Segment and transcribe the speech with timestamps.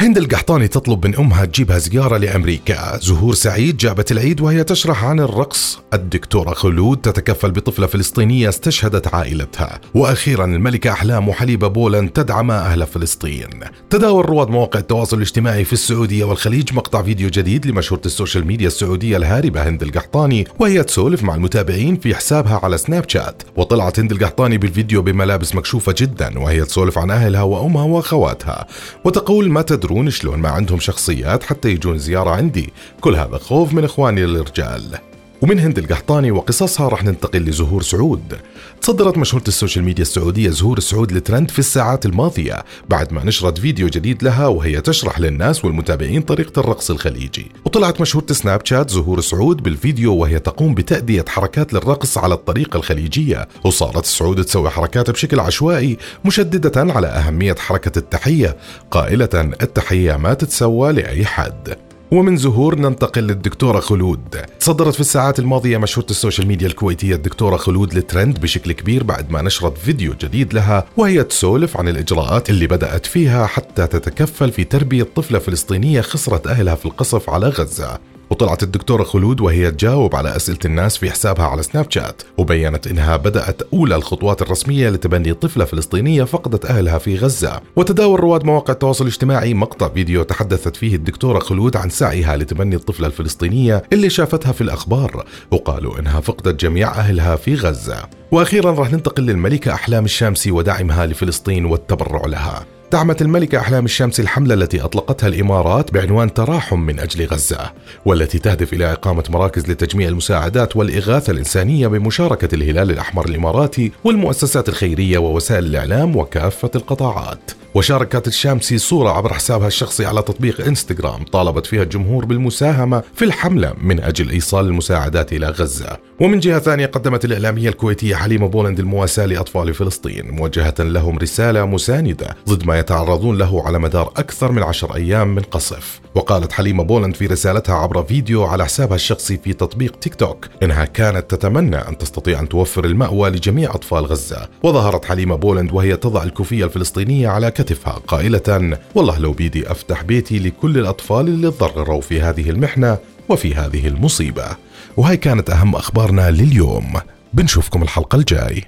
[0.00, 2.98] هند القحطاني تطلب من أمها تجيبها زيارة لأمريكا.
[3.02, 5.78] زهور سعيد جابت العيد وهي تشرح عن الرقص.
[5.94, 9.80] الدكتورة خلود تتكفل بطفلة فلسطينية استشهدت عائلتها.
[9.94, 13.48] وأخيرا الملكة أحلام وحليبة بولند تدعم أهل فلسطين.
[13.90, 18.66] تداول رواد مواقع التواصل الاجتماعي في السعودية والخليج مقطع فيديو جديد لمشهورة ال social media
[18.66, 23.42] السعودية الهاربة هند القحطاني وهي تسولف مع المتابعين في حسابها على سناب شات.
[23.56, 28.66] وطلعت هند القحطاني بالفيديو بملابس مكشوفة جدا وهي تسولف عن أهلها وأمها وأخواتها.
[29.04, 32.72] وتقول ما تدرون يدرون شلون ما عندهم شخصيات حتى يجون زيارة عندي.
[33.00, 35.09] كل هذا خوف من إخواني الرجال.
[35.42, 38.38] ومن هند القحطاني وقصصها رح ننتقل لزهور سعود.
[38.82, 43.58] تصدرت مشهورة ال social media السعودية زهور سعود الترند في الساعات الماضية بعد ما نشرت
[43.58, 47.52] فيديو جديد لها وهي تشرح للناس والمتابعين طريقة الرقص الخليجي.
[47.64, 53.48] وطلعت مشهورة سناب شات زهور سعود بالفيديو وهي تقوم بتأدية حركات للرقص على الطريقة الخليجية
[53.64, 58.56] وصارت سعود تسوي حركات بشكل عشوائي مشددة على أهمية حركة التحية.
[58.90, 59.28] قائلة
[59.62, 61.89] التحية ما تتسوى لأي حد.
[62.12, 64.36] ومن زهور ننتقل للدكتورة خلود.
[64.60, 69.30] تصدرت في الساعات الماضية مشهورة ال social media الكويتية الدكتورة خلود الترند بشكل كبير بعد
[69.30, 74.64] ما نشرت فيديو جديد لها وهي تسولف عن الإجراءات اللي بدأت فيها حتى تتكفل في
[74.64, 77.98] تربية طفلة فلسطينية خسرت أهلها في القصف على غزة.
[78.40, 83.16] وطلعت الدكتورة خلود وهي تجاوب على أسئلة الناس في حسابها على سناب شات وبينت إنها
[83.16, 87.60] بدأت أولى الخطوات الرسمية لتبني طفلة فلسطينية فقدت أهلها في غزة.
[87.76, 93.06] وتداول رواد مواقع التواصل الاجتماعي مقطع فيديو تحدثت فيه الدكتورة خلود عن سعيها لتبني الطفلة
[93.06, 98.08] الفلسطينية اللي شافتها في الأخبار وقالوا إنها فقدت جميع أهلها في غزة.
[98.32, 102.66] وأخيرا راح ننتقل للملكة أحلام الشامسي ودعمها لفلسطين والتبرع لها.
[102.92, 107.72] دعمت الملكة أحلام الشمس الحملة التي أطلقتها الإمارات بعنوان تراحم من أجل غزة
[108.04, 115.18] والتي تهدف إلى إقامة مراكز لتجميع المساعدات والإغاثة الإنسانية بمشاركة الهلال الأحمر الإماراتي والمؤسسات الخيرية
[115.18, 117.50] ووسائل الإعلام وكافة القطاعات.
[117.74, 123.74] وشاركت الشامسي صورة عبر حسابها الشخصي على تطبيق إنستغرام طالبت فيها الجمهور بالمساهمة في الحملة
[123.82, 125.96] من أجل إيصال المساعدات إلى غزة.
[126.20, 132.36] ومن جهة ثانية قدمت الإعلامية الكويتية حليمة بولند المواساة لأطفال فلسطين موجهة لهم رسالة مساندة
[132.48, 136.00] ضد ما يتعرضون له على مدار أكثر من عشر أيام من قصف.
[136.14, 140.84] وقالت حليمة بولند في رسالتها عبر فيديو على حسابها الشخصي في تطبيق تيك توك إنها
[140.84, 144.48] كانت تتمنى أن تستطيع أن توفر المأوى لجميع أطفال غزة.
[144.62, 150.38] وظهرت حليمة بولند وهي تضع الكوفية الفلسطينية على كتفها قائلة والله لو بيدي أفتح بيتي
[150.38, 152.98] لكل الأطفال اللي تضرروا في هذه المحنة
[153.28, 154.56] وفي هذه المصيبة.
[154.96, 157.00] وهي كانت أهم أخبارنا لليوم.
[157.32, 158.64] بنشوفكم الحلقة الجاي.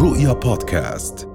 [0.00, 1.27] رؤيا بودكاست.